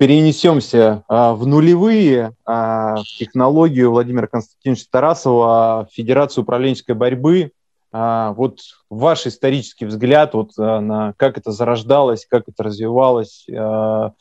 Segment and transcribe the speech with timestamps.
[0.00, 7.52] перенесемся а, в нулевые, а, технологию Владимира Константиновича Тарасова, Федерацию управленческой борьбы.
[7.92, 13.46] А, вот ваш исторический взгляд вот, а, на как это зарождалось, как это развивалось.
[13.54, 14.14] А,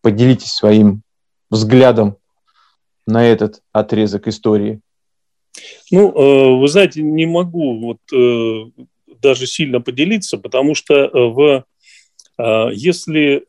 [0.00, 1.02] поделитесь своим
[1.50, 2.16] взглядом
[3.06, 4.80] на этот отрезок истории.
[5.90, 8.84] Ну, э, вы знаете, не могу вот э,
[9.20, 11.64] даже сильно поделиться, потому что э, в,
[12.72, 13.44] если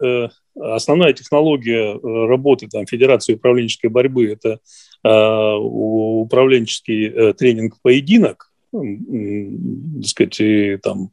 [0.59, 1.97] основная технология
[2.27, 4.59] работы там, Федерации управленческой борьбы– это
[5.03, 10.41] управленческий тренинг-поединок, так сказать,
[10.81, 11.11] там,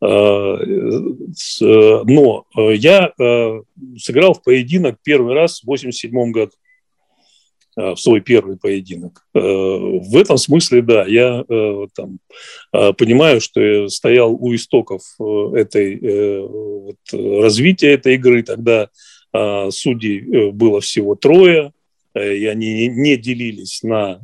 [0.00, 0.58] но
[2.54, 3.12] я
[3.98, 6.52] сыграл в поединок первый раз в 1987 году.
[7.76, 9.24] Э, в свой первый поединок.
[9.32, 12.18] Э, в этом смысле, да, я э, там,
[12.72, 15.02] понимаю, что я стоял у истоков
[15.54, 18.42] этой, вот, развития этой игры.
[18.42, 18.88] Тогда
[19.70, 21.72] судей было всего трое,
[22.14, 24.20] и они не делились на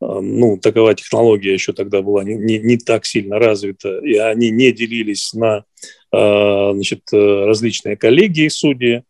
[0.00, 4.70] ну, такова технология еще тогда была не, не, не так сильно развита, и они не
[4.70, 5.64] делились на
[6.12, 9.02] значит, различные коллегии судьи.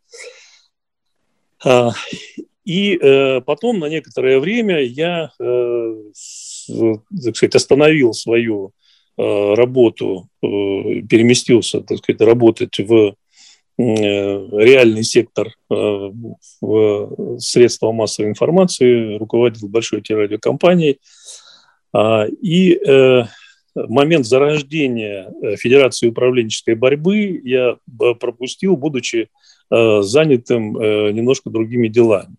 [2.66, 5.94] И э, потом на некоторое время я, э,
[7.24, 8.72] так сказать, остановил свою
[9.16, 10.46] э, работу, э,
[11.08, 13.14] переместился, так сказать, работать в э,
[13.78, 15.74] реальный сектор э,
[16.60, 20.98] в средства массовой информации, руководил большой телерадиокомпанией.
[21.94, 23.26] Э, и э,
[23.76, 27.76] момент зарождения Федерации управленческой борьбы я
[28.18, 29.28] пропустил, будучи
[29.68, 30.72] занятым
[31.14, 32.36] немножко другими делами.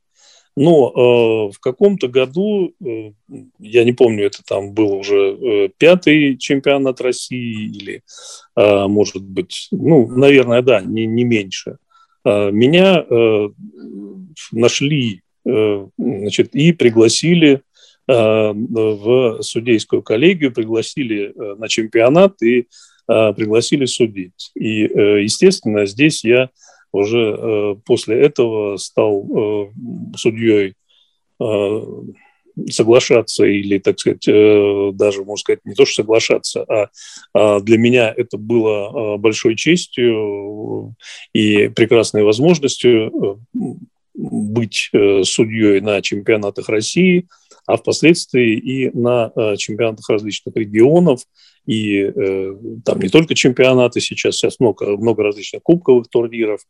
[0.60, 3.12] Но э, в каком-то году, э,
[3.60, 8.02] я не помню, это там был уже э, пятый чемпионат России или,
[8.56, 11.78] э, может быть, ну, наверное, да, не, не меньше.
[12.26, 13.50] Э, меня э,
[14.52, 17.62] нашли э, значит, и пригласили
[18.08, 22.66] э, в судейскую коллегию, пригласили э, на чемпионат и
[23.08, 24.50] э, пригласили судить.
[24.56, 26.50] И, э, естественно, здесь я
[26.98, 29.72] уже э, после этого стал э,
[30.18, 30.74] судьей
[31.40, 31.82] э,
[32.70, 36.90] соглашаться или, так сказать, даже, можно сказать, не то, что соглашаться, а,
[37.32, 40.96] а для меня это было большой честью
[41.34, 43.40] и прекрасной возможностью
[44.16, 44.90] быть
[45.24, 47.28] судьей на чемпионатах России,
[47.68, 51.22] а впоследствии и на чемпионатах различных регионов,
[51.68, 52.56] и э,
[52.86, 56.62] там не только чемпионаты сейчас, сейчас много, много различных кубковых турниров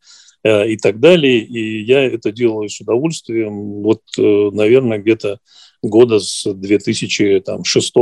[0.43, 1.37] э, и так далее.
[1.37, 3.83] И я это делаю с удовольствием.
[3.83, 5.39] Вот, э, наверное, где-то
[5.83, 7.93] года с 2006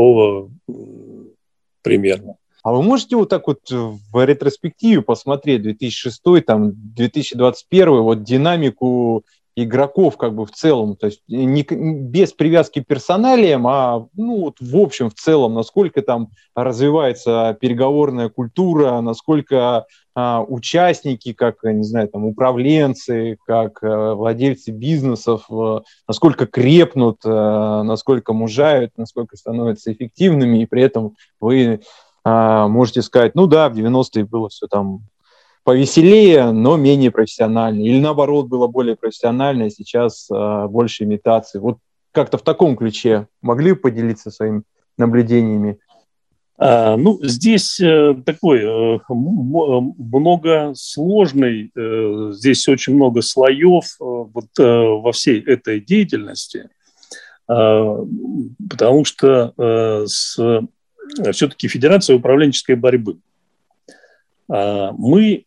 [1.82, 2.38] примерно.
[2.64, 10.18] А вы можете вот так вот в ретроспективе посмотреть 2006, там, 2021, вот динамику игроков
[10.18, 14.76] как бы в целом, то есть не, без привязки к персоналиям, а ну, вот в
[14.78, 22.26] общем, в целом, насколько там развивается переговорная культура, насколько а, участники, как, не знаю, там
[22.26, 30.66] управленцы, как а, владельцы бизнесов, а, насколько крепнут, а, насколько мужают, насколько становятся эффективными, и
[30.66, 31.82] при этом вы
[32.26, 35.02] а, можете сказать, ну да, в 90-е было все там
[35.66, 37.82] повеселее, но менее профессионально.
[37.82, 41.58] Или наоборот, было более профессионально, а сейчас э, больше имитации.
[41.58, 41.80] Вот
[42.12, 44.62] как-то в таком ключе могли поделиться своими
[44.96, 45.80] наблюдениями?
[46.60, 54.64] А, ну, здесь э, такой э, многосложный, э, здесь очень много слоев э, вот, э,
[54.64, 56.70] во всей этой деятельности,
[57.50, 58.06] э,
[58.70, 63.18] потому что э, все-таки Федерация управленческой борьбы–
[64.48, 65.46] мы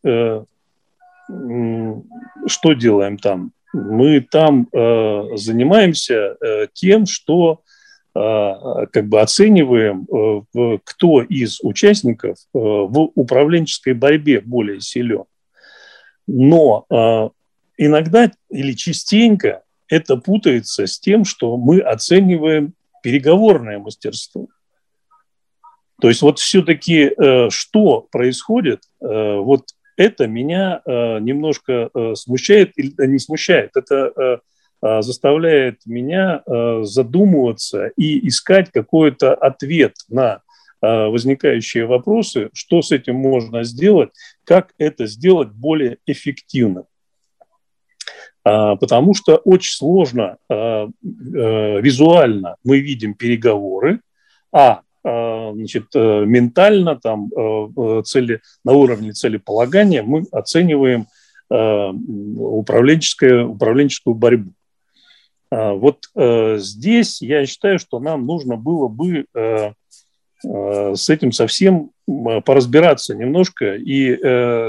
[1.29, 2.01] э,
[2.47, 3.53] что делаем там?
[3.73, 7.63] Мы там э, занимаемся э, тем, что
[8.15, 10.09] как бы оцениваем,
[10.83, 15.23] кто из участников в управленческой борьбе более силен.
[16.27, 16.85] Но
[17.77, 22.75] иногда или частенько это путается с тем, что мы оцениваем
[23.05, 24.49] переговорное мастерство.
[26.01, 29.65] То есть вот все-таки э, что происходит, э, вот
[29.97, 34.41] это меня э, немножко смущает, или не смущает, это
[34.81, 36.45] заставляет меня
[36.83, 40.43] задумываться и искать какой-то ответ на
[40.81, 44.11] возникающие вопросы, что с этим можно сделать,
[44.45, 46.85] как это сделать более эффективно.
[48.45, 50.37] Потому что очень сложно
[51.03, 53.99] визуально мы видим переговоры,
[54.53, 61.07] а значит, э, ментально, там, э, цели, на уровне целеполагания мы оцениваем
[61.51, 64.53] управленческую, управленческую борьбу.
[65.51, 66.05] Вот
[66.61, 69.25] здесь я считаю, что нам нужно было бы
[70.45, 71.91] с этим совсем
[72.45, 73.77] поразбираться немножко.
[73.77, 74.15] И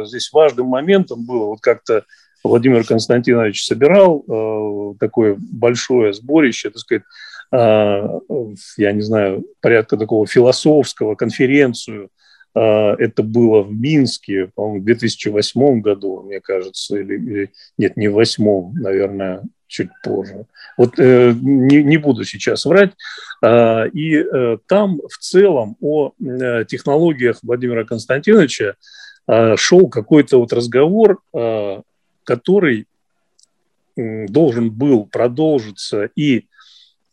[0.06, 2.06] здесь важным моментом было вот как-то
[2.44, 7.06] Владимир Константинович собирал э, такое большое сборище, так сказать, э,
[7.51, 12.10] я не знаю, порядка такого философского, конференцию.
[12.56, 18.07] Э, это было в Минске, по-моему, в 2008 году, мне кажется, или, или нет, не
[18.07, 20.46] в 2008, наверное, чуть позже.
[20.78, 22.92] Вот э, не, не буду сейчас врать.
[23.42, 28.75] Э, и э, там в целом о э, технологиях Владимира Константиновича
[29.57, 31.22] шел какой-то вот разговор
[32.24, 32.88] который
[33.95, 36.42] должен был продолжиться и, а,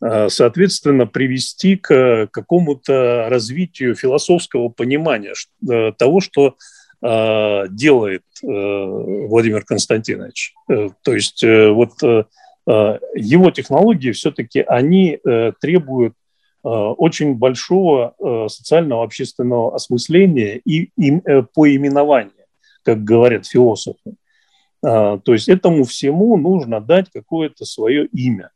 [0.01, 5.35] соответственно, привести к какому-то развитию философского понимания
[5.69, 6.57] э, того, что
[7.03, 10.55] делает э, Владимир Константинович.
[10.69, 11.93] Э, то есть вот
[12.65, 15.21] его технологии все-таки они
[15.61, 16.15] требуют
[16.65, 20.91] очень большого социального общественного осмысления и
[21.55, 22.33] поименования,
[22.83, 24.17] как говорят философы.
[24.83, 28.51] То есть этому всему нужно дать какое-то свое имя.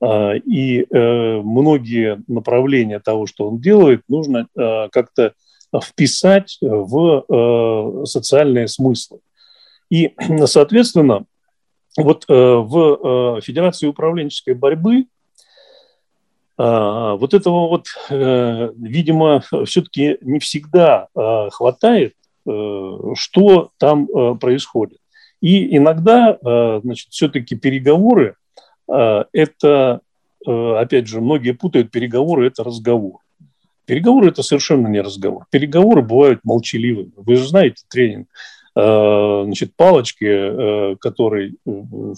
[0.00, 5.32] А, и э, многие направления того, что он делает, нужно э, как-то
[5.82, 9.20] вписать в э, социальные смыслы.
[9.90, 10.14] И,
[10.46, 11.24] соответственно,
[11.96, 15.06] вот в Федерации управленческой борьбы
[16.58, 22.12] а, вот этого вот, видимо, все-таки не всегда хватает,
[22.44, 24.98] что там происходит.
[25.40, 26.38] И иногда,
[26.82, 28.36] значит, все-таки переговоры
[28.88, 30.00] это,
[30.46, 33.20] э, опять же, многие путают переговоры– это разговор.
[33.84, 35.46] Переговоры– это совершенно не разговор.
[35.50, 37.12] Переговоры бывают молчаливыми.
[37.16, 38.28] Вы же знаете тренинг
[38.74, 41.56] значит, палочки, который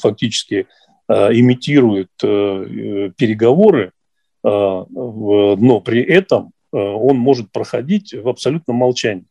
[0.01, 0.67] фактически
[1.09, 3.93] имитирует переговоры,
[4.43, 9.27] но при этом он может проходить в абсолютном молчании.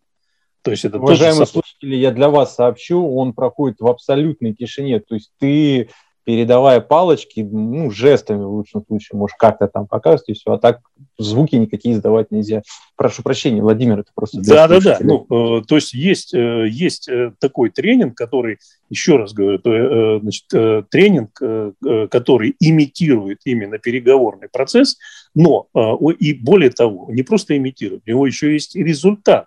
[0.62, 1.52] То есть это Уважаемые тоже...
[1.52, 5.02] слушатели, я для вас сообщу, он проходит в абсолютной тишине.
[5.02, 5.90] То есть ты,
[6.28, 10.82] передавая палочки, ну, жестами в лучшем случае, можешь как-то там показывать и все, а так
[11.18, 12.64] звуки никакие издавать нельзя.
[12.98, 14.42] Прошу прощения, Владимир, это просто...
[14.42, 14.98] Да, да, да.
[15.00, 18.58] Ну, э, то есть есть, э, есть э, такой тренинг, который,
[18.90, 24.98] еще раз говорю, то, э, значит, э, тренинг, э, э который имитирует именно переговорный процесс,
[25.34, 25.80] но э,
[26.20, 29.46] и более того, не просто имитирует, у него еще есть и результат.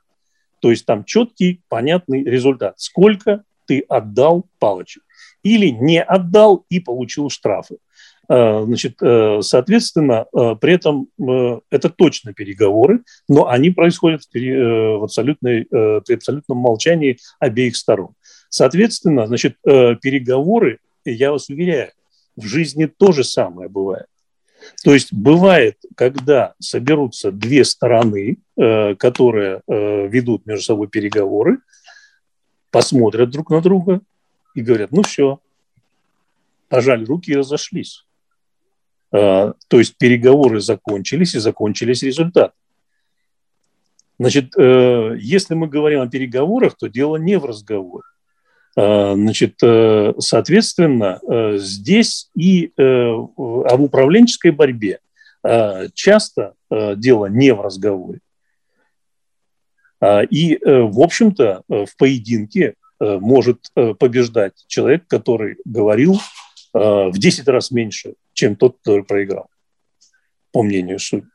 [0.60, 2.80] То есть там четкий, понятный результат.
[2.80, 5.02] Сколько ты отдал палочек.
[5.42, 7.78] Или не отдал и получил штрафы.
[8.28, 15.04] А, значит, э, соответственно, э, при этом э, это точно переговоры, но они происходят в,
[15.04, 18.10] абсолютной, при абсолютном молчании обеих сторон.
[18.48, 21.92] Соответственно, значит, переговоры, я вас уверяю,
[22.36, 24.06] в жизни то же самое бывает.
[24.84, 31.58] То есть бывает, когда соберутся две стороны, э, которые э, ведут между собой переговоры,
[32.70, 34.00] посмотрят друг на друга
[34.54, 35.40] и говорят, ну все,
[36.68, 38.06] пожали руки и разошлись.
[39.12, 42.54] Э, то есть переговоры закончились и закончились результат.
[44.18, 48.04] Значит, если мы говорим о переговорах, то дело не в разговоре.
[48.76, 55.00] Э, значит, э, соответственно, э, здесь и об управленческой борьбе
[55.94, 58.20] часто дело не в разговоре.
[60.02, 66.20] И, в общем-то, в поединке может побеждать человек, который говорил
[66.72, 69.48] в 10 раз меньше, чем тот, который проиграл,
[70.52, 71.26] по мнению судей.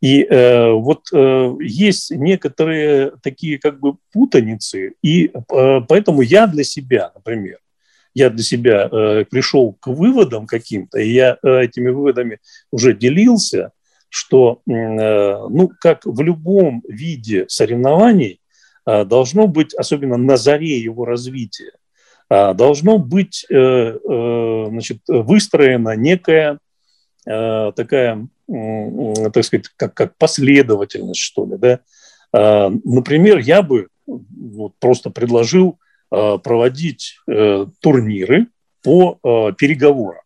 [0.00, 6.64] И э, вот э, есть некоторые такие как бы путаницы, и э, поэтому я для
[6.64, 7.58] себя, например,
[8.12, 13.72] я для себя э, пришел к выводам каким-то, и я э, этими выводами уже делился,
[14.10, 18.45] что, э, ну, как в любом виде соревнований, э,
[18.86, 21.72] должно быть, особенно на заре его развития,
[22.30, 26.58] э, должно быть, э, э, значит, выстроена некая
[27.26, 28.28] э, такая
[29.32, 31.56] так сказать, как, как последовательность, что ли.
[31.56, 31.80] Да?
[32.32, 35.78] А, например, я бы вот, просто предложил
[36.10, 37.18] а, проводить
[37.80, 38.46] турниры
[38.82, 40.22] по а, переговорам.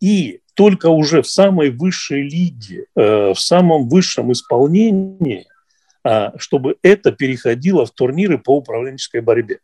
[0.00, 5.46] И только уже в самой высшей лиге, в самом высшем исполнении,
[6.38, 9.58] чтобы это переходило в турниры по управленческой борьбе.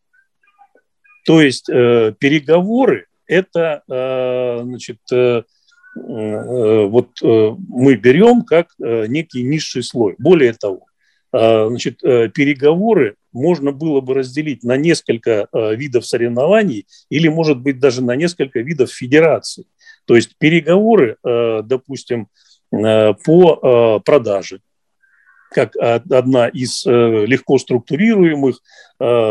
[1.24, 3.82] То есть э, переговоры– это
[4.62, 5.00] значит,
[5.96, 10.14] Э, вот э, мы берем как э, некий низший слой.
[10.18, 10.82] Более того,
[11.32, 18.16] значит, переговоры можно было бы разделить на несколько видов соревнований или, может быть, даже на
[18.16, 19.66] несколько видов федераций.
[20.06, 22.28] То есть переговоры, допустим,
[22.70, 24.60] по продаже,
[25.56, 28.60] как одна из легко структурируемых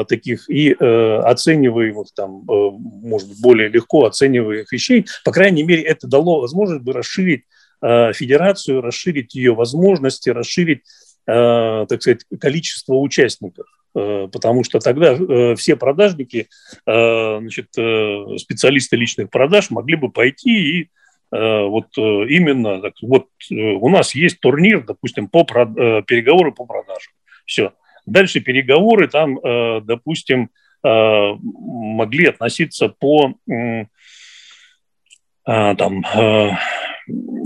[0.07, 5.05] таких и оцениваемых, там, может быть, более легко оцениваемых вещей.
[5.23, 7.43] По крайней мере, это дало возможность бы расширить
[7.81, 10.81] федерацию, расширить ее возможности, расширить,
[11.25, 15.15] так сказать, количество участников потому что тогда
[15.55, 16.49] все продажники,
[16.85, 17.69] значит,
[18.41, 24.15] специалисты личных продаж могли бы пойти и Э, вот э, именно, вот э, у нас
[24.15, 27.13] есть турнир, допустим, по переговоры по продажам.
[27.45, 27.73] Все.
[28.05, 29.39] Дальше переговоры там,
[29.83, 30.49] допустим,
[30.83, 33.33] могли относиться по
[35.43, 36.03] там,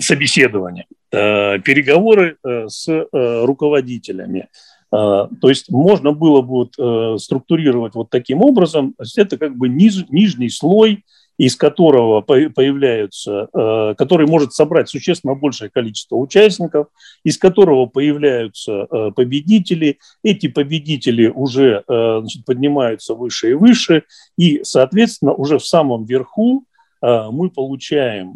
[0.02, 4.50] собеседованию, переговоры с руководителями.
[4.92, 8.96] То есть можно было бы структурировать вот таким образом.
[9.16, 11.06] Это как бы низ, нижний слой
[11.40, 16.88] из которого появляются, э, который может собрать существенно большее количество участников,
[17.24, 20.00] из которого появляются э, победители.
[20.22, 24.04] Эти победители уже э, значит, поднимаются выше и выше,
[24.38, 26.66] и, соответственно, уже в самом верху
[27.02, 28.36] мы получаем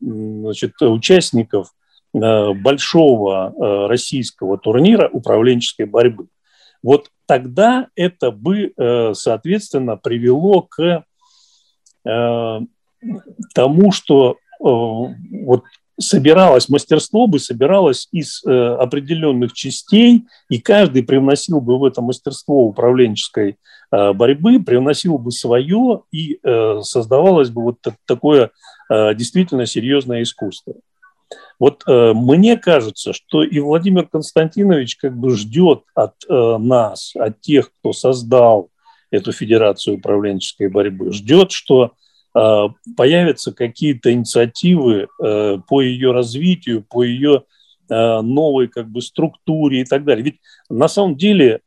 [0.00, 1.74] значит, участников
[2.14, 6.28] большого российского турнира управленческой борьбы.
[6.82, 8.72] Вот тогда это бы,
[9.12, 11.04] соответственно, привело к
[12.04, 15.64] тому, что э, вот
[16.00, 22.66] собиралось, мастерство бы собиралось из э, определенных частей, и каждый привносил бы в это мастерство
[22.66, 23.56] управленческой
[23.90, 26.40] борьбы, привносил бы свое, и
[26.80, 28.50] создавалось бы вот такое
[28.88, 30.72] действительно серьезное искусство.
[31.58, 37.92] Вот мне кажется, что и Владимир Константинович как бы ждет от нас, от тех, кто
[37.92, 38.70] создал
[39.12, 41.92] эту Федерацию управленческой борьбы, ждет, что
[42.34, 42.64] э,
[42.96, 47.44] появятся какие-то инициативы э, по ее развитию, по ее
[47.88, 50.24] э, новой как бы структуре и так далее.
[50.24, 50.40] Ведь
[50.70, 51.60] на самом деле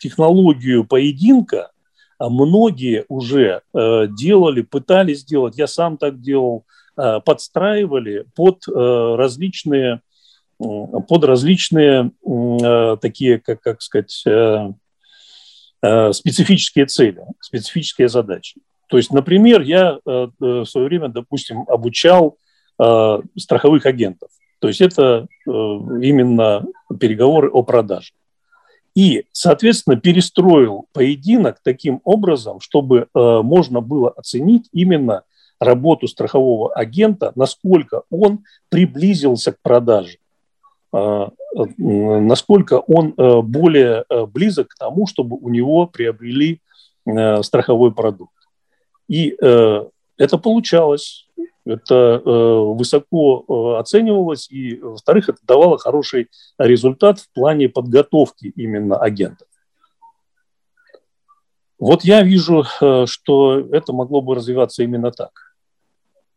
[0.00, 1.70] технологию поединка
[2.18, 6.64] многие уже делали, пытались сделать, я сам так делал,
[6.96, 10.00] подстраивали под различные
[10.56, 12.12] под различные
[13.02, 14.72] такие, как, как сказать, Э,
[16.12, 18.60] специфические цели, специфические задачи.
[18.88, 22.36] То есть, например, я э, э, в свое время, допустим, обучал
[23.38, 24.30] страховых агентов.
[24.58, 26.66] То есть это именно
[26.98, 28.14] переговоры о продаже.
[28.96, 35.22] И, соответственно, перестроил поединок таким образом, чтобы можно было оценить именно
[35.60, 40.18] работу страхового агента, насколько он приблизился к продаже.
[40.94, 41.28] А,
[41.76, 46.60] насколько он э, более э, близок к тому, чтобы у него приобрели
[47.04, 48.32] э, страховой продукт.
[49.08, 49.36] И
[50.16, 51.28] это получалось,
[51.66, 59.46] это высоко оценивалось, и, во-вторых, это давало хороший результат в плане подготовки именно агентов.
[61.78, 62.64] Вот я вижу,
[63.04, 65.54] что это могло бы развиваться именно так.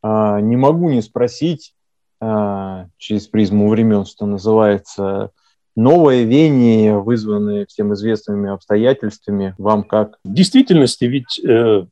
[0.02, 1.74] А, не могу не спросить,
[2.20, 5.32] через призму времен, что называется,
[5.78, 10.18] новое веяние, вызванное всем известными обстоятельствами, вам как?
[10.24, 11.86] В действительности ведь э,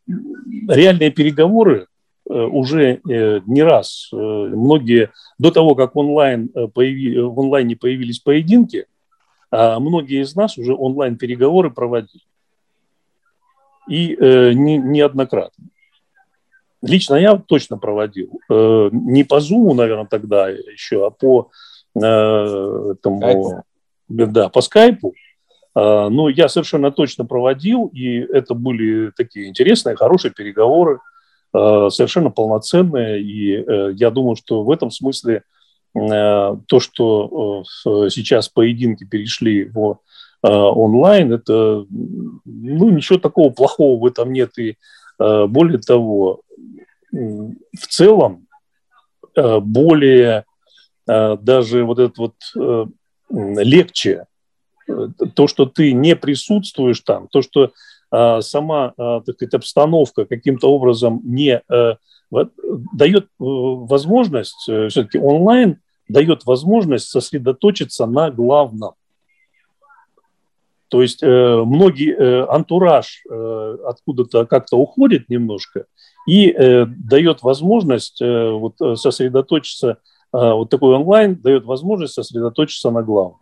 [0.67, 1.85] реальные переговоры
[2.27, 7.75] э, уже э, не раз, э, многие, до того, как онлайн э, появи, в онлайне
[7.75, 8.87] появились поединки,
[9.51, 12.23] а многие из нас уже онлайн-переговоры проводили.
[13.87, 15.65] И э, не, неоднократно.
[16.87, 18.39] Лично я точно проводил.
[18.49, 21.49] Э, не по Zoom, наверное, тогда еще, а по
[21.95, 23.63] э, этому,
[24.07, 25.13] да, по скайпу.
[25.75, 30.99] Э, но я совершенно точно проводил, и это были такие интересные, хорошие переговоры,
[31.53, 33.21] совершенно полноценные.
[33.21, 33.65] И
[33.95, 35.43] я думаю, что в этом смысле
[35.93, 37.63] то, что
[38.09, 39.99] сейчас поединки перешли в
[40.41, 44.57] онлайн, это ну, ничего такого плохого в этом нет.
[44.57, 44.75] И
[45.17, 46.41] более того,
[47.15, 48.47] в целом
[49.35, 50.45] э, более
[51.07, 52.85] э, даже вот это вот э,
[53.29, 54.25] легче
[55.33, 57.71] то, что ты не присутствуешь там, то, что
[58.11, 61.59] сама так сказать, обстановка каким-то образом не
[62.93, 68.93] дает возможность, все-таки онлайн дает возможность сосредоточиться на главном.
[70.89, 75.85] То есть э, многие э, антураж э, откуда-то как-то уходит немножко
[76.27, 79.95] и э, дает возможность э, вот, сосредоточиться, э,
[80.31, 83.39] вот такой онлайн дает возможность сосредоточиться на главном.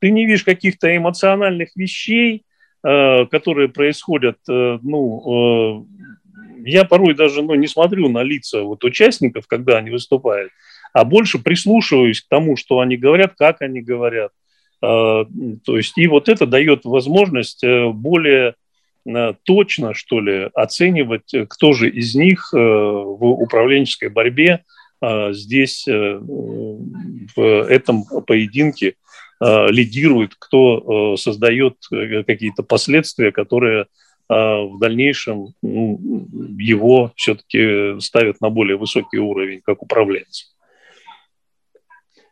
[0.00, 2.44] ты не видишь каких-то эмоциональных вещей,
[2.84, 8.84] э, которые происходят, э, ну, э, я порой даже ну, не смотрю на лица вот
[8.84, 10.50] участников, когда они выступают,
[10.92, 14.32] а больше прислушиваюсь к тому, что они говорят, как они говорят.
[14.82, 18.56] То есть и вот это дает возможность более
[19.44, 24.64] точно, что ли, оценивать, кто же из них в управленческой борьбе
[25.00, 28.96] здесь в этом поединке
[29.42, 33.86] Э, лидирует, кто э, создает э, какие-то последствия, которые
[34.28, 36.00] в дальнейшем ну,
[36.56, 40.46] его все-таки ставят на более высокий уровень как управленца.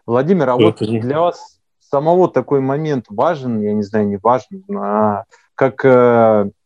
[0.07, 1.60] Владимир, а вот для вас
[1.91, 5.85] самого такой момент важен, я не знаю, не важен, а как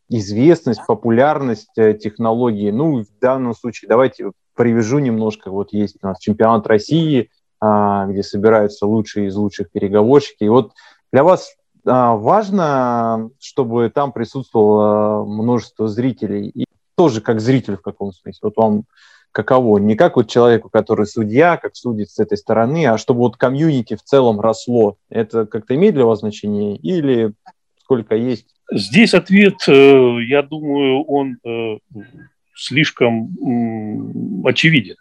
[0.09, 2.71] известность, популярность технологии.
[2.71, 5.51] Ну, в данном случае давайте привяжу немножко.
[5.51, 7.31] Вот есть у нас чемпионат России
[7.67, 10.45] а, где собираются лучшие из лучших переговорщики.
[10.45, 10.73] И вот
[11.11, 11.55] для вас
[11.87, 18.41] а, важно, чтобы там присутствовало множество зрителей, и тоже как зритель в каком смысле.
[18.43, 18.85] Вот вам
[19.35, 19.79] каково?
[19.79, 23.97] Не как вот человеку, который судья, как судит с этой стороны, а чтобы вот комьюнити
[23.97, 24.97] в целом росло.
[25.11, 27.35] Это как-то имеет для вас значение или
[27.81, 28.47] сколько есть?
[28.73, 31.79] Здесь ответ, э, я думаю, он э,
[32.55, 33.31] слишком
[34.47, 34.97] очевиден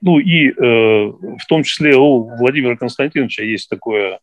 [0.00, 4.18] ну и э, в том числе у Владимира Константиновича есть такое,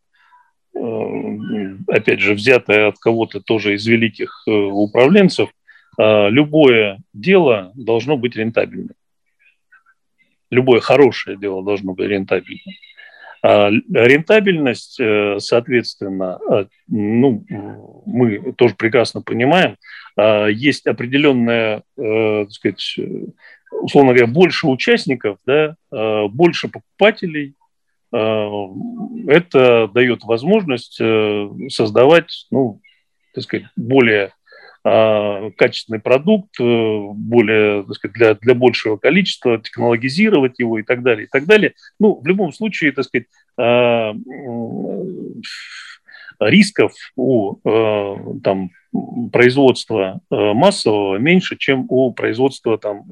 [1.88, 5.50] опять же, взятое от кого-то тоже из великих управленцев,
[5.98, 8.96] любое дело должно быть рентабельным.
[10.52, 12.76] Любое хорошее дело должно быть рентабельным.
[13.44, 17.46] А рентабельность, э, соответственно, э, ну,
[18.06, 19.78] мы тоже прекрасно понимаем,
[20.18, 23.00] э, есть определенная, так сказать,
[23.72, 27.56] условно говоря, больше участников, да, э, больше покупателей,
[28.14, 28.50] э,
[29.28, 32.82] это дает возможность э, создавать, ну,
[33.34, 34.32] так сказать, более
[35.58, 41.30] качественный продукт, более, так сказать, для, для большего количества, технологизировать его и так далее, и
[41.30, 41.74] так далее.
[42.00, 43.28] Ну, в любом случае, так сказать,
[46.40, 47.56] рисков у
[48.44, 48.70] там,
[49.32, 53.04] производства э, массового меньше, чем у производства там,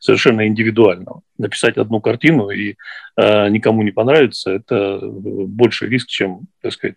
[0.00, 1.22] совершенно индивидуального.
[1.38, 2.76] Написать одну картину и
[3.16, 6.96] э, никому не понравится, это больше риск, чем так сказать,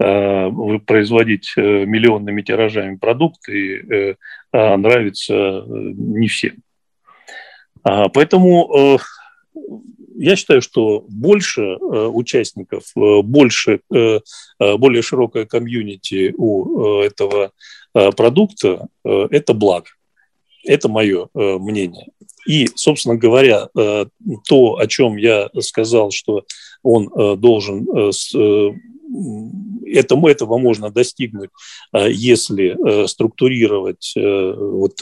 [0.00, 0.50] э,
[0.86, 4.14] производить э, миллионными тиражами продукт и э,
[4.52, 6.54] а нравится не всем.
[7.82, 8.98] А, поэтому э,
[10.18, 14.18] я считаю, что больше э, участников, э, больше, э,
[14.58, 17.52] более широкая комьюнити у этого
[17.92, 19.86] продукта– это благо.
[20.64, 22.08] Это мое мнение.
[22.46, 26.44] И, собственно говоря, то, о чем я сказал, что
[26.82, 27.08] он
[27.40, 27.86] должен
[29.86, 31.50] этому, этого можно достигнуть,
[31.94, 35.00] если структурировать вот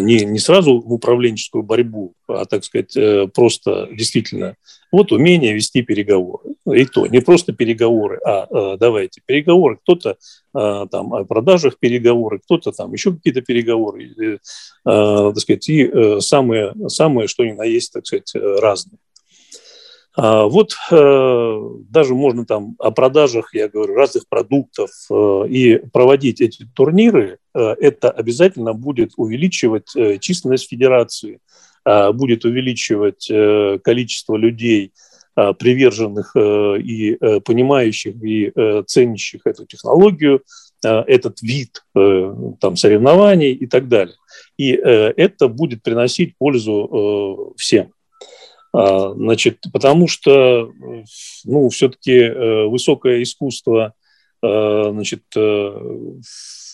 [0.00, 4.56] не, не сразу в управленческую борьбу, а, так сказать, э, просто действительно
[4.90, 6.54] вот умение вести переговоры.
[6.72, 9.78] И то, не просто переговоры, а, а давайте переговоры.
[9.82, 10.16] Кто-то
[10.52, 14.38] там о продажах переговоры, кто-то там еще какие-то переговоры,
[14.84, 18.98] так сказать, и э, самые, самые, что ни на есть, так сказать, разные.
[20.16, 26.40] А вот э, даже можно там о продажах, я говорю, разных продуктов э, и проводить
[26.40, 29.88] эти турниры, э, это обязательно будет увеличивать
[30.20, 31.40] численность федерации,
[31.84, 33.30] будет увеличивать
[33.82, 34.92] количество людей,
[35.34, 38.52] приверженных и понимающих и
[38.86, 40.42] ценящих эту технологию,
[40.82, 44.16] этот вид там, соревнований и так далее.
[44.56, 47.92] И это будет приносить пользу всем.
[48.74, 50.72] А, значит, потому что,
[51.44, 53.94] ну, все-таки э, высокое искусство,
[54.42, 56.10] э, значит, э,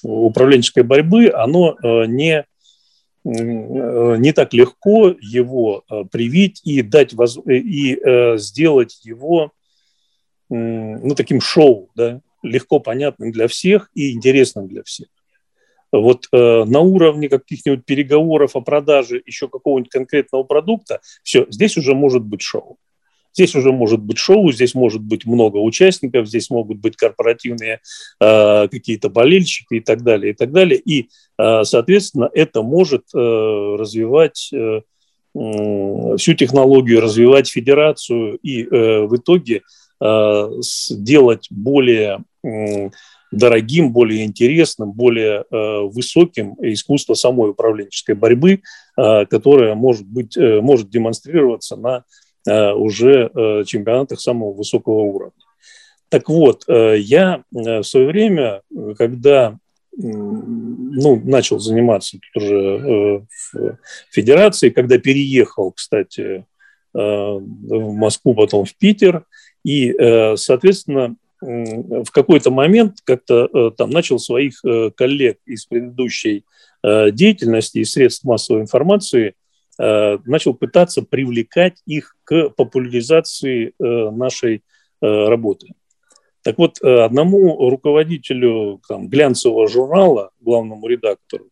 [0.03, 2.47] управленческой борьбы, оно не,
[3.23, 7.39] не так легко его привить и дать воз...
[7.47, 8.01] и
[8.39, 9.53] сделать его
[10.49, 15.09] ну, таким шоу, да, легко понятным для всех и интересным для всех.
[15.93, 21.95] Вот э, на уровне каких-нибудь переговоров о продаже еще какого-нибудь конкретного продукта, все, здесь уже
[21.95, 22.79] может быть шоу.
[23.33, 27.81] Здесь уже может быть шоу, здесь может быть много участников, здесь могут быть корпоративные
[28.21, 30.81] э, какие-то болельщики и так далее, и так далее.
[30.81, 34.81] И, э, соответственно, это может э, развивать э,
[35.33, 39.63] всю технологию, развивать федерацию и э, в итоге
[40.01, 42.25] э, сделать более
[43.31, 48.63] дорогим, более интересным, более э, высоким искусство самой управленческой борьбы,
[48.97, 52.05] э, которое может, быть, э, может демонстрироваться на
[52.47, 53.31] уже
[53.67, 55.35] чемпионатах самого высокого уровня.
[56.09, 58.63] Так вот, я в свое время,
[58.97, 59.59] когда
[59.95, 63.77] ну, начал заниматься тут уже в
[64.11, 66.47] федерации, когда переехал, кстати,
[66.95, 67.43] в
[67.93, 69.25] Москву, потом в Питер,
[69.63, 69.95] и,
[70.37, 74.61] соответственно, в какой-то момент как-то там начал своих
[74.95, 76.45] коллег из предыдущей
[76.85, 79.35] деятельности и средств массовой информации
[79.79, 84.63] начал пытаться привлекать их к популяризации нашей
[85.01, 85.69] работы.
[86.43, 91.47] Так вот, э, одному руководителю там, глянцевого журнала, главному редактору,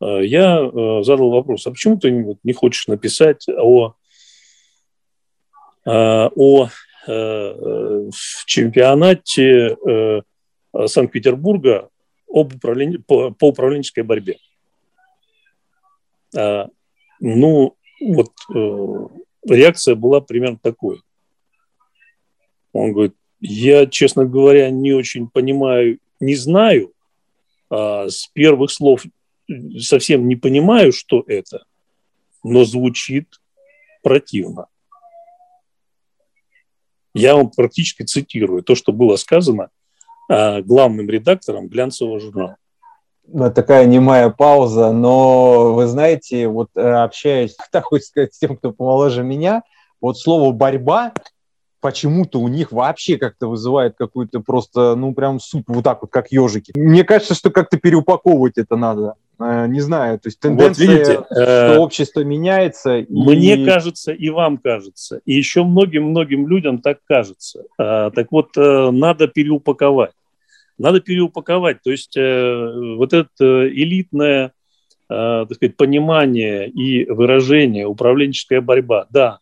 [0.00, 3.94] э, я э, задал вопрос, а почему ты не хочешь написать о,
[5.86, 6.68] о
[8.46, 9.76] чемпионате
[10.86, 11.88] Санкт-Петербурга
[12.28, 14.38] об управлении, по, по управленческой борьбе?
[16.32, 18.32] Ну, вот
[19.48, 21.00] реакция была примерно такой.
[22.72, 26.92] Он говорит, я, честно говоря, не очень понимаю, не знаю.
[27.70, 29.04] А с первых слов
[29.78, 31.64] совсем не понимаю, что это,
[32.44, 33.40] но звучит
[34.02, 34.66] противно.
[37.18, 39.70] Я вам практически цитирую то, что было сказано
[40.28, 42.56] а, главным редактором глянцевого журнала.
[43.28, 48.56] Ну, такая немая пауза, но вы знаете, вот э, общаясь, так хоть сказать, с тем,
[48.56, 49.62] кто помоложе меня,
[50.00, 51.12] вот слово «борьба»
[51.80, 56.32] почему-то у них вообще как-то вызывает какую-то просто, ну, прям суп, вот так вот, как
[56.32, 56.72] ежики.
[56.74, 59.14] Мне кажется, что как-то переупаковывать это надо.
[59.38, 62.98] Э, не знаю, то есть тенденция, вот видите, что э, общество меняется.
[62.98, 63.06] И...
[63.08, 67.64] Мне кажется, и вам кажется, и еще многим-многим людям так кажется.
[67.78, 70.12] А, так вот, э, надо переупаковать.
[70.78, 71.82] Надо переупаковать.
[71.82, 74.52] То есть вот это элитное
[75.08, 79.38] так сказать, понимание и выражение управленческая борьба, да,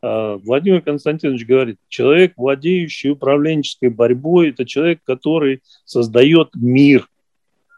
[0.00, 7.08] а, Владимир Константинович говорит, человек, владеющий управленческой борьбой, это человек, который создает мир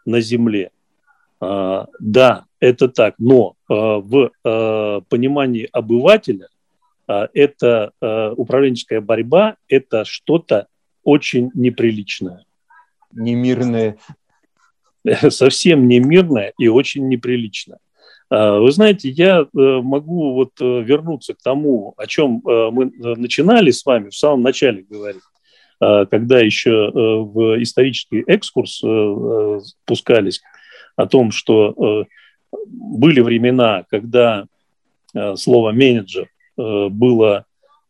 [0.05, 0.71] на Земле.
[1.41, 4.31] А, да, это так, но а, в
[5.09, 6.49] понимании обывателя
[7.09, 7.93] это
[8.37, 10.69] управленческая борьба, это что-то
[11.03, 12.45] очень неприличное.
[13.13, 13.97] Немирное.
[15.31, 17.79] Совсем немирное и очень неприличное.
[18.31, 22.93] А, вы знаете, я э, могу вот э, вернуться к тому, о чем э, мы
[23.17, 25.23] начинали с вами в самом начале говорить,
[25.81, 28.83] а, когда еще в исторический экскурс
[29.85, 30.41] пускались
[31.03, 32.07] о том, что
[32.67, 34.47] были времена, когда
[35.35, 37.45] слово менеджер было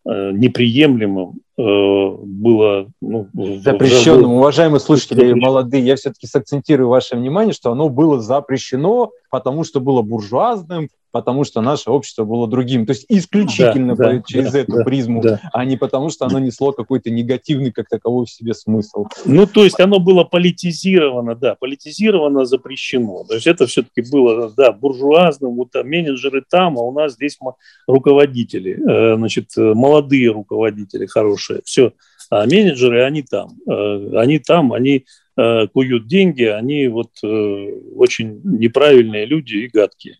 [0.04, 4.32] неприемлемым Э, было ну, запрещенным.
[4.32, 10.02] Уважаемые слушатели, молодые, я все-таки сакцентирую ваше внимание, что оно было запрещено, потому что было
[10.02, 12.86] буржуазным, потому что наше общество было другим.
[12.86, 15.40] То есть исключительно да, да, через да, эту да, призму, да.
[15.52, 19.06] а не потому что оно несло какой-то негативный как таковой в себе смысл.
[19.24, 23.24] Ну, то есть оно было политизировано, да, политизировано, запрещено.
[23.24, 27.38] То есть это все-таки было, да, буржуазным, вот там менеджеры там, а у нас здесь
[27.86, 31.60] руководители, э, значит, молодые руководители хорошие.
[31.64, 31.92] Все,
[32.30, 35.04] а менеджеры, они там, э, они там, они
[35.40, 40.16] э, куют деньги, они вот очень неправильные люди и гадкие.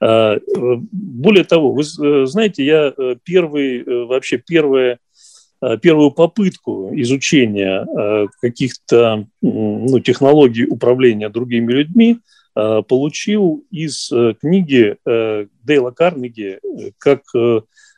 [0.00, 0.38] А,
[0.92, 4.98] более того, вы э, знаете, я э, первый, э, вообще первое,
[5.80, 7.86] первую попытку изучения
[8.42, 12.18] каких-то ну, технологий управления другими людьми
[12.54, 14.98] получил из книги
[15.64, 16.60] Дейла Карнеги
[16.98, 17.22] «Как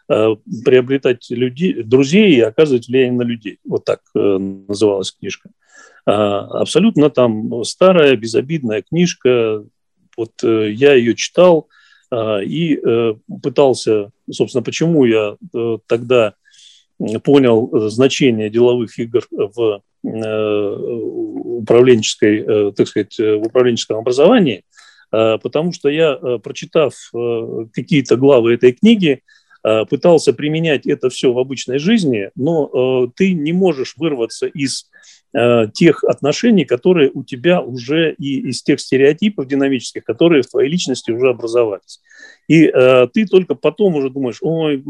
[0.07, 3.59] приобретать людей, друзей и оказывать влияние на людей».
[3.65, 5.51] Вот так называлась книжка.
[6.11, 9.63] Абсолютно там старая, безобидная книжка.
[10.17, 11.69] Вот я ее читал,
[12.11, 16.35] а, и э, пытался, собственно, почему я э, тогда
[17.23, 24.65] понял значение деловых игр в э, управленческой, так сказать, в управленческом образовании,
[25.13, 26.95] а, потому что я, прочитав
[27.73, 29.23] какие-то главы этой книги,
[29.91, 35.18] пытался применять это все в обычной жизни, но ты не можешь вырваться из Э,
[35.75, 41.11] тех отношений, которые у тебя уже и из тех стереотипов динамических, которые в твоей личности
[41.11, 42.01] уже образовались.
[42.49, 44.83] И э, ты только потом уже думаешь, ой,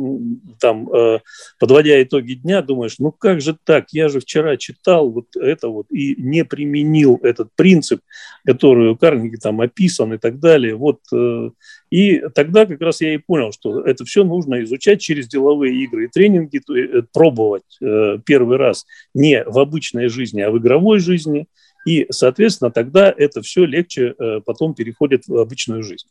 [0.60, 1.18] там, э,
[1.58, 5.90] подводя итоги дня, думаешь, ну как же так, я же вчера читал вот это вот
[5.90, 8.00] и не применил этот принцип,
[8.46, 10.76] который у Карнеги там описан и так далее.
[10.76, 11.50] Вот, э,
[11.90, 16.04] и тогда как раз я и понял, что это все нужно изучать через деловые игры
[16.04, 21.46] и тренинги, э, пробовать э, первый раз не в обычной жизни, а в игровой жизни.
[21.86, 26.06] И, соответственно, тогда это все легче э, потом переходит в обычную жизнь.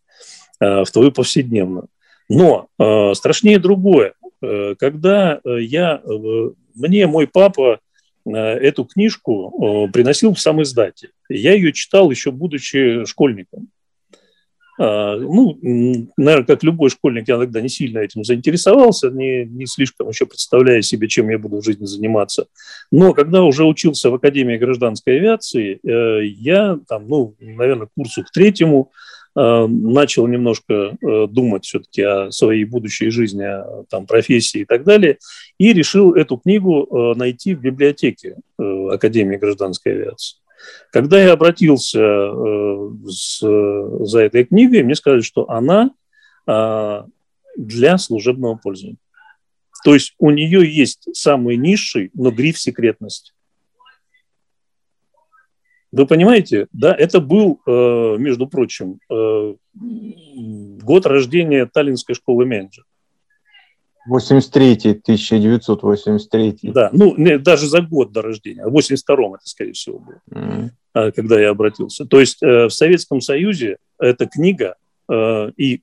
[0.59, 1.87] Э, в твою повседневную.
[2.29, 4.13] Но э, страшнее другое.
[4.41, 6.01] Э, когда я,
[6.75, 7.79] мне мой папа
[8.25, 11.11] эту книжку приносил в сам издатель.
[11.29, 13.69] Я ее читал еще будучи школьником.
[14.77, 15.57] Ну,
[16.17, 20.81] наверное, как любой школьник, я тогда не сильно этим заинтересовался, не, не слишком еще представляя
[20.81, 22.47] себе, чем я буду в жизни заниматься.
[22.91, 25.79] Но когда уже учился в Академии гражданской авиации,
[26.43, 28.91] я там, ну, наверное, курсу к третьему
[29.39, 35.19] начал немножко э, думать все-таки о своей будущей жизни, о там, профессии и так далее,
[35.57, 40.37] и решил эту книгу найти в библиотеке Академии гражданской авиации.
[40.91, 45.91] Когда я обратился э, с, за этой книгой, мне сказали, что она
[46.47, 47.03] э,
[47.55, 48.97] для служебного пользования.
[49.83, 53.33] То есть у нее есть самый низший, но гриф секретности.
[55.97, 62.85] Вы понимаете, да, это был, э, между прочим, э, год рождения Таллинской школы менеджера.
[64.07, 68.65] 83 1983 Да, ну, даже за год до рождения.
[68.65, 70.21] В 82-м это, скорее всего, было,
[70.93, 71.11] mm.
[71.11, 72.05] когда я обратился.
[72.05, 74.75] То есть э, в Советском Союзе эта книга
[75.09, 75.81] и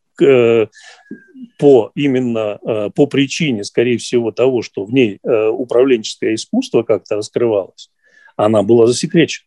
[1.58, 7.90] по именно по причине, скорее всего, того, что в ней управленческое искусство как-то раскрывалось,
[8.36, 9.46] она была засекречена.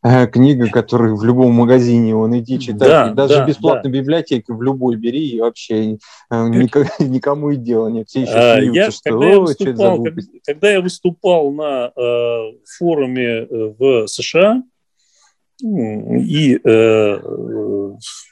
[0.00, 3.98] Э, книга, которую в любом магазине он иди читай, да, даже да, бесплатно да.
[3.98, 5.94] библиотеке в любой бери, и вообще
[6.30, 8.08] э, никому, никому и дела нет.
[8.08, 10.14] Все еще а, смеются, я, что когда, я выступал, как,
[10.46, 14.62] когда я выступал на э, форуме э, в США,
[15.60, 17.18] и э,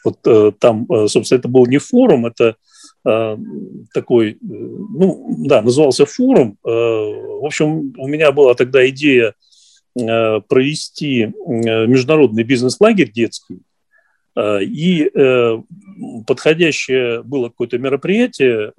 [0.04, 2.54] вот э, там, собственно, это был не форум, это
[3.04, 3.36] э,
[3.92, 6.56] такой, ну, да, назывался форум.
[6.64, 9.45] Э, в общем, у меня была тогда идея Э,
[9.96, 11.30] провести э,
[11.86, 13.60] международный бизнес-лагерь детский,
[14.36, 15.10] э, и
[16.26, 18.72] подходящее было какое-то мероприятие,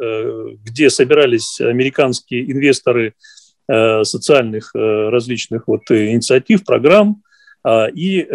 [0.63, 3.15] где собирались американские инвесторы
[3.67, 7.23] социальных различных вот инициатив, программ,
[7.67, 8.27] и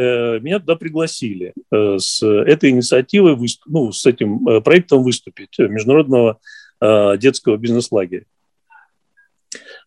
[0.42, 6.38] меня туда пригласили с этой инициативой, ну, с этим проектом выступить международного
[7.16, 8.25] детского бизнес-лагеря.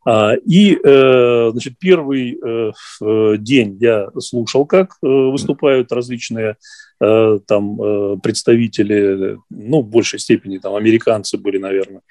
[0.08, 6.58] А, и, э, значит, первый э, э, день я слушал, как выступают различные
[6.98, 12.02] там представители, ну, в большей степени там американцы были, наверное.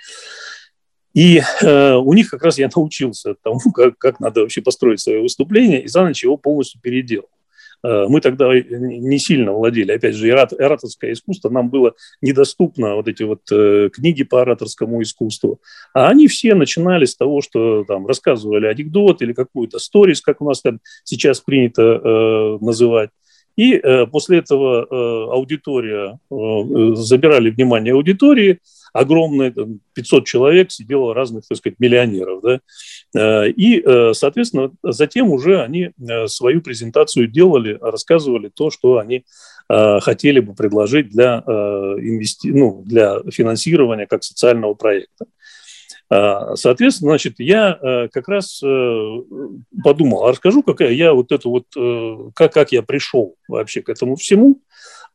[1.15, 5.85] И у них как раз я научился тому, как, как надо вообще построить свое выступление,
[5.85, 7.31] и за ночь его полностью переделал.
[7.85, 9.93] Э, мы тогда не сильно владели.
[9.93, 15.61] Опять же, ораторское искусство нам было недоступно, вот эти вот э, книги по ораторскому искусству.
[15.93, 20.49] А они все начинали с того, что там рассказывали анекдот или какую-то сторис, как у
[20.49, 23.11] нас там сейчас принято э, называть.
[23.57, 28.61] И э, после этого э, аудитория, э, забирали внимание аудитории,
[28.95, 29.53] огромное,
[29.95, 32.43] 500 человек сидело разных, так сказать, миллионеров.
[32.43, 32.61] Да?
[33.15, 39.25] Э, и, э, соответственно, затем уже они э, свою презентацию делали, рассказывали то, что они
[39.67, 42.53] хотели бы предложить для, инвести...
[42.53, 45.25] ну, для финансирования как социального проекта.
[46.09, 48.61] Соответственно, значит, я как раз
[49.83, 51.65] подумал, а расскажу, какая я вот это вот,
[52.35, 54.61] как, как я пришел вообще к этому всему.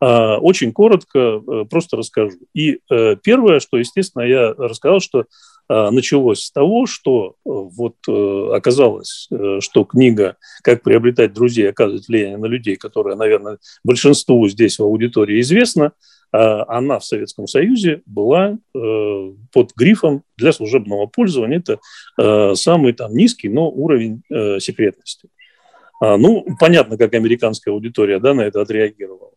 [0.01, 2.37] А, очень коротко э, просто расскажу.
[2.53, 5.25] И э, первое, что, естественно, я рассказал, что
[5.67, 12.37] а, началось с того, что э, вот оказалось, что книга «Как приобретать друзей оказывать влияние
[12.37, 15.91] на людей», которая, наверное, большинству здесь в аудитории известна, а,
[16.31, 21.59] она в Советском Союзе была под грифом для служебного пользования.
[21.59, 24.21] Это самый там низкий, но уровень
[24.59, 25.29] секретности.
[26.01, 29.31] Ну, понятно, как американская аудитория да, на это отреагировала.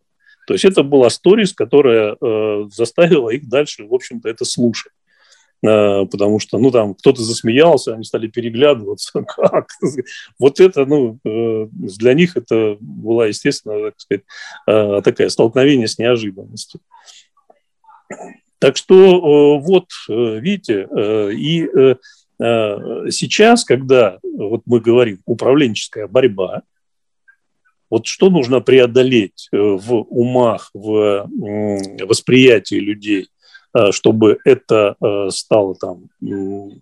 [0.46, 4.92] То есть это была сторис, которая э, заставила их дальше, в общем-то, это слушать.
[5.64, 9.22] Э, потому что, ну, там, кто-то засмеялся, они стали переглядываться.
[9.26, 9.68] Как?
[10.38, 14.24] Вот это, ну, э, для них это была, естественно, так сказать,
[14.66, 16.80] э, такая столкновение с неожиданностью.
[18.58, 20.86] Так что вот, видите,
[21.34, 21.96] и
[23.10, 26.62] сейчас, когда вот мы говорим управленческая борьба,
[27.90, 31.28] вот что нужно преодолеть в умах, в
[32.04, 33.28] восприятии людей,
[33.90, 36.72] чтобы это э, стало там, ну,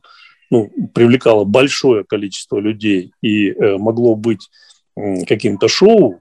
[0.94, 4.50] привлекало большое количество людей и могло быть
[5.26, 6.20] каким-то шоу,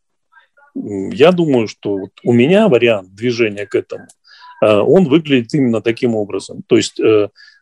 [0.75, 4.05] я думаю, что вот у меня вариант движения к этому,
[4.61, 6.61] он выглядит именно таким образом.
[6.67, 7.01] То есть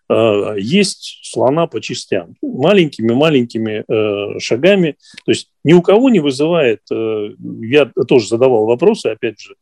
[0.10, 4.96] Э, есть слона по частям, маленькими-маленькими э, шагами.
[5.26, 7.30] То есть ни у кого не вызывает, э,
[7.62, 9.56] я тоже задавал вопросы, опять же,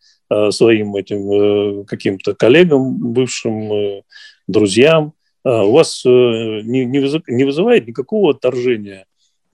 [0.50, 4.04] своим этим каким-то коллегам, бывшим
[4.48, 9.06] друзьям, у вас не, не вызывает никакого отторжения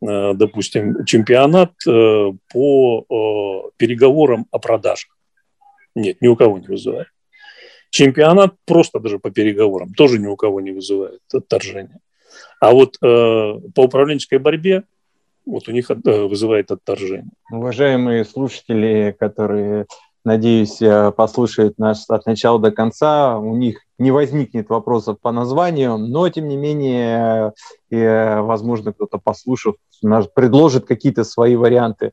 [0.02, 5.16] допустим, чемпионат по переговорам о продажах.
[5.94, 7.08] Нет, ни у кого не вызывает.
[7.92, 12.00] Чемпионат просто даже по переговорам тоже ни у кого не вызывает отторжения.
[12.60, 14.84] А вот по управленческой борьбе
[15.46, 17.32] вот у них вызывает отторжение.
[17.52, 19.86] Уважаемые слушатели, которые
[20.24, 23.38] надеюсь, э, послушают нас от начала до конца.
[23.38, 27.54] У них не возникнет вопросов по названию, но, тем не менее,
[27.90, 27.98] и,
[28.42, 29.76] возможно, кто-то, послушав,
[30.34, 32.12] предложит какие-то свои варианты.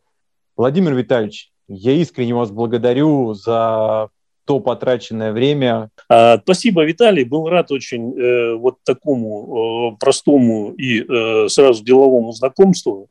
[0.56, 4.08] Владимир Витальевич, я искренне вас благодарю за
[4.48, 5.90] то потраченное время.
[6.08, 7.24] А, спасибо, Виталий.
[7.24, 13.08] Был рад очень э, вот такому э, простому и э, сразу деловому знакомству.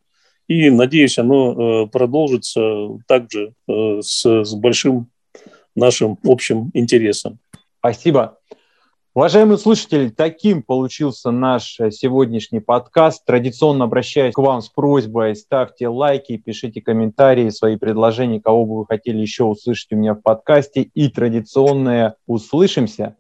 [0.48, 2.62] И, надеюсь, оно э, продолжится
[3.08, 5.08] также э, с, с большим
[5.76, 7.40] нашим общим интересом.
[7.80, 8.38] Спасибо.
[9.14, 13.26] Уважаемые слушатели, таким получился наш сегодняшний подкаст.
[13.26, 18.86] Традиционно обращаюсь к вам с просьбой, ставьте лайки, пишите комментарии, свои предложения, кого бы вы
[18.86, 20.84] хотели еще услышать у меня в подкасте.
[20.94, 23.16] И традиционное «Услышимся».